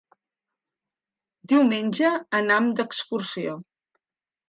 [1.53, 3.59] Diumenge anam d'excursió.